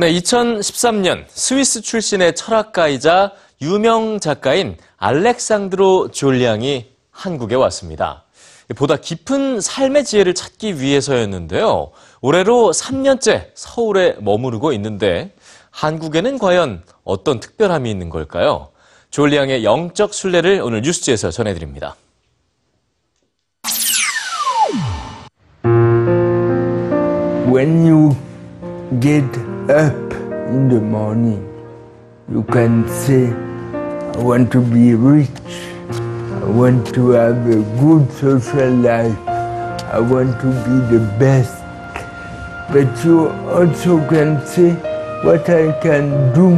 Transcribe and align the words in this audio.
네, 0.00 0.10
2013년 0.14 1.26
스위스 1.28 1.82
출신의 1.82 2.34
철학가이자 2.34 3.32
유명 3.60 4.18
작가인 4.18 4.78
알렉산드로 4.96 6.10
졸량이 6.10 6.86
한국에 7.10 7.54
왔습니다. 7.54 8.24
보다 8.76 8.96
깊은 8.96 9.60
삶의 9.60 10.06
지혜를 10.06 10.34
찾기 10.34 10.80
위해서였는데요. 10.80 11.90
올해로 12.22 12.70
3년째 12.72 13.50
서울에 13.54 14.16
머무르고 14.20 14.72
있는데 14.72 15.34
한국에는 15.70 16.38
과연 16.38 16.82
어떤 17.04 17.38
특별함이 17.38 17.90
있는 17.90 18.08
걸까요? 18.08 18.70
졸량의 19.10 19.64
영적 19.64 20.14
순례를 20.14 20.62
오늘 20.62 20.80
뉴스지에서 20.80 21.30
전해드립니다. 21.30 21.94
Up 29.70 30.12
in 30.50 30.68
the 30.68 30.80
morning, 30.80 31.46
you 32.28 32.42
can 32.42 32.88
say, 32.88 33.30
I 33.30 34.18
want 34.18 34.50
to 34.52 34.60
be 34.60 34.94
rich, 34.94 35.30
I 35.90 36.44
want 36.44 36.92
to 36.94 37.10
have 37.10 37.46
a 37.46 37.62
good 37.78 38.10
social 38.12 38.70
life, 38.70 39.16
I 39.28 40.00
want 40.00 40.40
to 40.40 40.48
be 40.66 40.76
the 40.94 41.00
best. 41.20 41.62
But 42.72 43.04
you 43.04 43.28
also 43.48 43.98
can 44.08 44.44
say 44.44 44.72
what 45.22 45.48
I 45.48 45.70
can 45.80 46.34
do 46.34 46.48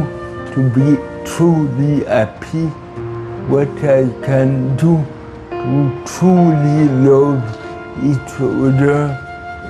to 0.53 0.69
be 0.73 0.97
truly 1.23 2.03
happy, 2.05 2.65
what 3.47 3.69
I 3.83 4.09
can 4.25 4.75
do 4.75 5.05
to 5.51 6.03
truly 6.05 6.89
love 7.07 7.43
each 8.01 8.33
other? 8.41 9.19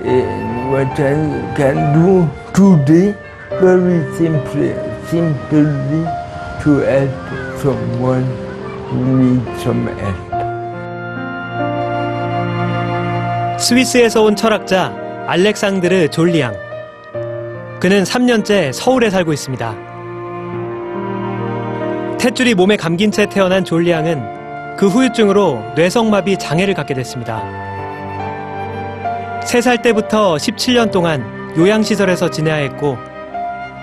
And 0.03 0.71
what 0.71 0.99
I 0.99 1.53
can 1.55 1.77
do 1.93 2.27
today 2.53 3.15
very 3.59 4.01
simply, 4.15 4.73
simply 5.09 6.05
to 6.63 6.79
help 6.81 7.11
someone 7.59 8.25
who 8.89 8.99
needs 9.17 9.61
some 9.61 9.87
help. 9.87 10.33
스위스에서 13.59 14.23
온 14.23 14.35
철학자 14.35 14.93
알렉상드르 15.27 16.09
졸리앙. 16.09 16.53
그는 17.79 18.03
3년째 18.03 18.73
서울에 18.73 19.09
살고 19.09 19.33
있습니다. 19.33 19.75
탯줄이 22.17 22.55
몸에 22.55 22.77
감긴 22.77 23.11
채 23.11 23.25
태어난 23.25 23.63
졸리앙은 23.63 24.77
그 24.77 24.87
후유증으로 24.87 25.73
뇌성마비 25.75 26.37
장애를 26.37 26.73
갖게 26.73 26.93
됐습니다. 26.93 27.43
3살 29.43 29.81
때부터 29.81 30.35
17년 30.35 30.91
동안 30.91 31.53
요양시설에서 31.57 32.29
지내야 32.29 32.55
했고 32.55 32.97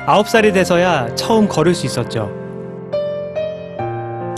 9살이 0.07 0.53
돼서야 0.53 1.15
처음 1.15 1.49
걸을 1.49 1.75
수 1.75 1.87
있었죠. 1.87 2.31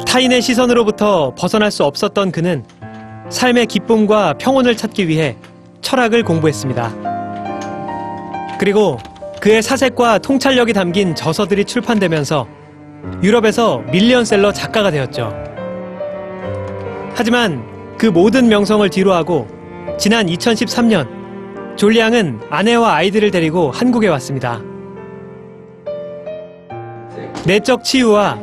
타인의 0.07 0.43
시선으로부터 0.43 1.35
벗어날 1.37 1.71
수 1.71 1.85
없었던 1.85 2.33
그는 2.33 2.65
삶의 3.31 3.67
기쁨과 3.67 4.35
평온을 4.35 4.77
찾기 4.77 5.09
위해 5.09 5.37
철학을 5.81 6.23
공부했습니다. 6.23 8.57
그리고 8.59 8.99
그의 9.41 9.63
사색과 9.63 10.19
통찰력이 10.19 10.73
담긴 10.73 11.15
저서들이 11.15 11.65
출판되면서 11.65 12.47
유럽에서 13.23 13.79
밀리언셀러 13.91 14.53
작가가 14.53 14.91
되었죠. 14.91 15.33
하지만 17.15 17.65
그 17.99 18.07
모든 18.07 18.49
명성을 18.49 18.89
뒤로하고 18.89 19.49
지난 19.99 20.27
2013년 20.27 21.77
졸리앙은 21.77 22.41
아내와 22.51 22.95
아이들을 22.95 23.31
데리고 23.31 23.71
한국에 23.71 24.09
왔습니다. 24.09 24.61
내적 27.47 27.85
치유와 27.85 28.39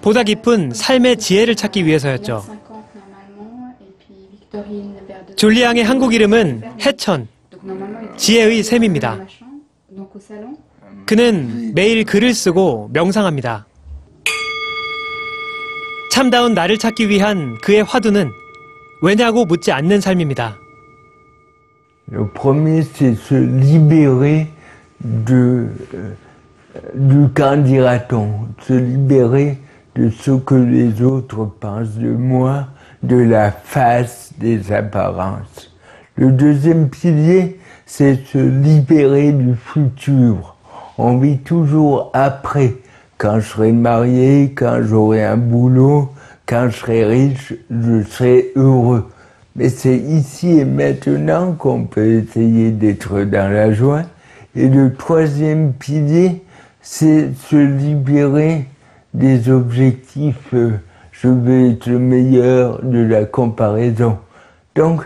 보다 0.00 0.22
깊은 0.22 0.72
삶의 0.74 1.18
지혜를 1.18 1.54
찾기 1.54 1.84
위해서였죠. 1.84 2.44
졸리앙의 5.36 5.84
한국 5.84 6.14
이름은 6.14 6.62
해천, 6.80 7.28
지혜의 8.16 8.62
샘입니다. 8.62 9.18
그는 11.06 11.74
매일 11.74 12.04
글을 12.04 12.34
쓰고 12.34 12.90
명상합니다. 12.92 13.66
참다운 16.10 16.54
나를 16.54 16.78
찾기 16.78 17.08
위한 17.08 17.58
그의 17.60 17.82
화두는 17.82 18.30
왜냐고 19.02 19.44
묻지 19.44 19.70
않는 19.70 20.00
삶입니다. 20.00 20.56
Du 26.94 27.28
qu'en 27.28 27.56
dira-t-on, 27.56 28.28
se 28.60 28.72
libérer 28.74 29.58
de 29.94 30.10
ce 30.10 30.32
que 30.32 30.54
les 30.54 31.02
autres 31.02 31.44
pensent 31.44 31.96
de 31.96 32.10
moi, 32.10 32.66
de 33.02 33.16
la 33.16 33.50
face 33.50 34.32
des 34.38 34.72
apparences. 34.72 35.74
Le 36.16 36.30
deuxième 36.30 36.88
pilier, 36.88 37.58
c'est 37.86 38.26
se 38.26 38.38
libérer 38.38 39.32
du 39.32 39.54
futur. 39.54 40.56
On 40.98 41.16
vit 41.18 41.38
toujours 41.38 42.10
après, 42.12 42.74
quand 43.16 43.40
je 43.40 43.48
serai 43.48 43.72
marié, 43.72 44.52
quand 44.54 44.80
j'aurai 44.82 45.24
un 45.24 45.36
boulot, 45.36 46.10
quand 46.46 46.68
je 46.70 46.76
serai 46.76 47.04
riche, 47.04 47.54
je 47.70 48.02
serai 48.02 48.52
heureux. 48.56 49.08
Mais 49.56 49.68
c'est 49.68 49.96
ici 49.96 50.58
et 50.58 50.64
maintenant 50.64 51.52
qu'on 51.52 51.84
peut 51.84 52.22
essayer 52.22 52.70
d'être 52.70 53.20
dans 53.22 53.52
la 53.52 53.72
joie. 53.72 54.02
Et 54.54 54.68
le 54.68 54.94
troisième 54.94 55.72
pilier, 55.72 56.42
c'est 56.80 57.32
se 57.34 57.56
libérer 57.56 58.66
des 59.14 59.50
objectifs. 59.50 60.54
euh, 60.54 60.72
Je 61.12 61.28
veux 61.28 61.70
être 61.70 61.86
le 61.86 61.98
meilleur 61.98 62.82
de 62.82 62.98
la 62.98 63.24
comparaison. 63.24 64.18
Donc, 64.74 65.04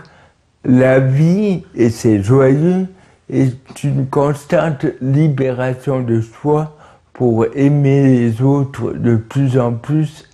la 0.63 0.99
vie, 0.99 1.63
et 1.75 1.89
c'est 1.89 2.21
joyeux, 2.21 2.87
est 3.29 3.83
une 3.83 4.07
constante 4.07 4.85
libération 5.01 6.01
de 6.01 6.21
soi 6.21 6.75
pour 7.13 7.45
aimer 7.55 8.03
les 8.03 8.41
autres 8.41 8.93
de 8.93 9.15
plus 9.15 9.57
en 9.59 9.73
plus, 9.73 10.29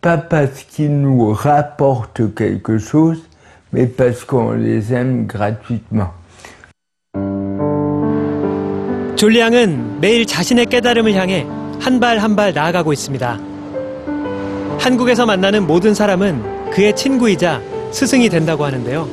pas 0.00 0.18
parce 0.18 0.62
qu'ils 0.62 1.00
nous 1.00 1.32
rapportent 1.32 2.34
quelque 2.34 2.78
chose, 2.78 3.22
mais 3.72 3.86
parce 3.86 4.24
qu'on 4.24 4.52
les 4.52 4.92
aime 4.92 5.26
gratuitement. 5.26 6.12
졸리앙은 9.26 10.00
매일 10.00 10.26
자신의 10.26 10.66
깨달음을 10.66 11.14
향해 11.14 11.46
한 11.78 12.00
발 12.00 12.18
한 12.18 12.34
발 12.34 12.52
나아가고 12.52 12.92
있습니다. 12.92 13.38
한국에서 14.80 15.26
만나는 15.26 15.64
모든 15.64 15.94
사람은 15.94 16.70
그의 16.72 16.96
친구이자 16.96 17.60
스승이 17.92 18.28
된다고 18.28 18.64
하는데요. 18.64 19.06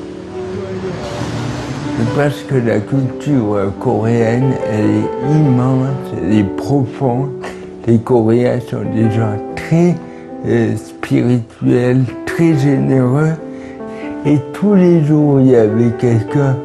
Pense 2.15 2.43
que 2.47 2.55
la 2.57 2.79
culture 2.89 3.71
coréenne, 3.79 4.57
elle 4.65 4.89
est 4.97 5.07
immense, 5.29 6.11
elle 6.17 6.39
est 6.39 6.55
profonde. 6.57 7.29
Les 7.85 7.99
Coréens 7.99 8.59
sont 8.67 8.81
des 8.91 9.11
gens 9.11 9.37
très 9.55 9.95
euh, 10.47 10.75
spirituels, 10.75 12.03
très 12.25 12.57
généreux. 12.57 13.33
Et 14.25 14.39
tous 14.53 14.73
les 14.73 15.03
jours, 15.05 15.39
il 15.39 15.51
y 15.51 15.55
avait 15.55 15.91
quelqu'un 15.99 16.57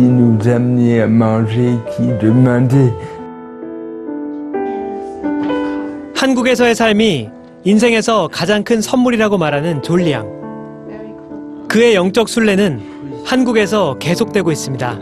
qui 0.00 0.06
nous 0.06 0.48
amenait 0.48 1.02
à 1.02 1.06
manger, 1.06 1.76
qui 1.90 2.08
demandait 2.18 2.90
한국에서의 6.16 6.74
삶이 6.74 7.28
인생에서 7.64 8.28
가장 8.32 8.64
큰 8.64 8.80
선물이라고 8.80 9.36
말하는 9.36 9.82
졸리앙. 9.82 10.26
그의 11.68 11.94
영적 11.94 12.30
순례는 12.30 12.80
한국에서 13.26 13.98
계속되고 13.98 14.50
있습니다. 14.50 14.98